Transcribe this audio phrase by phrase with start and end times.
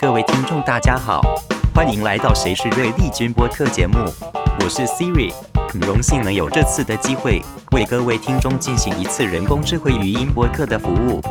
[0.00, 1.20] 各位听众，大家好，
[1.74, 3.98] 欢迎来到《谁是瑞丽君》播客节目，
[4.60, 5.30] 我是 Siri，
[5.68, 7.42] 很荣幸能有这次的机会
[7.72, 11.20] 为各位听众进行一次人工智慧语音播客的服务。《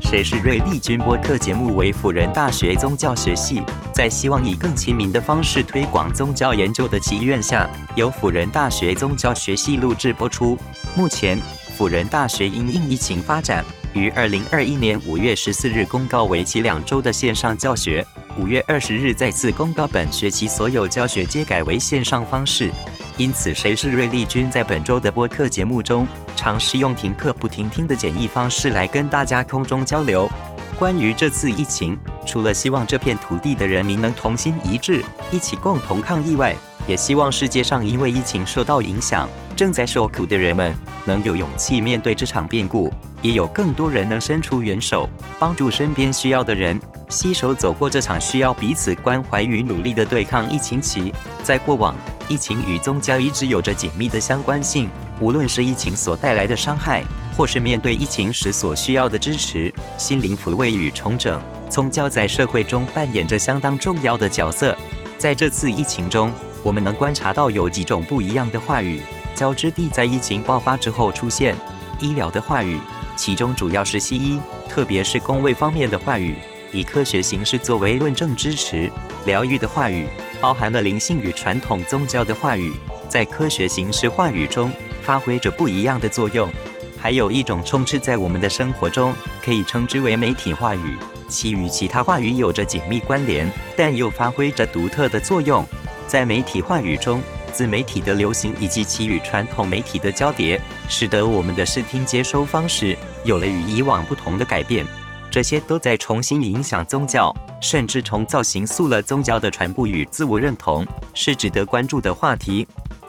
[0.00, 3.60] 谁是瑞丽君》播客节目为辅仁大学宗教学系
[3.92, 10.56] 在希望以更亲民的方式推广宗教研究的祈愿下，由辅仁大学宗教学系录制播出。
[10.96, 11.38] 目前，
[11.76, 13.62] 辅仁大学因应疫情发展，
[13.92, 18.06] 于二零二一年五月十四日公告为期两周的线上教学，
[18.38, 22.70] 五月二十日再次公告本学期所有教学皆改为线上方式。
[23.16, 30.30] 因此，谁是瑞丽君在本周的播客节目中，尝试用停课不停听的简易方式来跟大家空中交流。
[30.78, 36.54] 关于这次疫情，除了希望这片土地的人民能同心一致，一起共同抗疫外，
[36.90, 42.92] 也希望世界上因为疫情受到影响，正在受苦的人们能有勇气面对这场变故。
[43.22, 51.14] 也有更多人能伸出援手，帮助身边需要的人，携手走过这场需要彼此关怀与努力的对抗疫情期。
[51.44, 51.94] 在过往，
[52.28, 54.90] 疫情与宗教一直有着紧密的相关性。
[55.20, 57.04] 无论是疫情所带来的伤害，
[57.36, 64.76] 或是面对疫情时所需要的支持、心灵抚慰与重整，宗教在社会中扮演着相当重要的角色。
[65.18, 69.00] 在这次疫情中，我们能观察到有几种不一样的话语
[69.34, 71.56] 交织地在疫情爆发之后出现：
[71.98, 72.78] 医疗的话语。
[73.16, 76.36] 其中主要是西医，特别是公卫方面的话语，
[76.72, 78.90] 以科学形式作为论证支持；
[79.26, 80.06] 疗愈的话语
[80.40, 82.72] 包含了灵性与传统宗教的话语，
[83.08, 86.50] 在科学形式话语中发挥着不一样的作用。
[86.98, 90.96] 还有一种充斥在我们的生活中，可以称之为媒体话语，
[91.28, 95.62] 其与其他话语有着紧密关联，但又发挥着独特的作用。
[96.10, 97.22] 在媒体话语中，
[97.52, 104.84] 自媒体的流行以及其与传统媒体的交叠，使得我们的视听接收方式有了与以往不同的改变。
[105.30, 110.84] 这些都在重新影响宗教，甚至重造形塑了宗教的传播与自我认同，
[111.14, 112.66] 是值得关注的话题。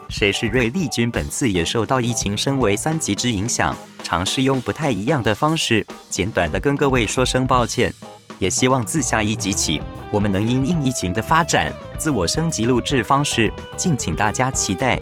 [0.08, 7.92] 谁是瑞丽君本次也受到疫情升为三级之影响，尝试用不太一样的方式，简短的跟各位说声抱歉。
[8.38, 9.82] 也希望自下一集起，
[10.12, 15.00] 我们能因应疫情的发展，自我升级录制方式，敬请大家期待。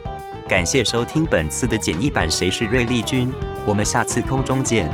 [0.47, 3.27] 感谢收听本次的简易版《谁是瑞丽君》，
[3.65, 4.89] 我们下次空中见。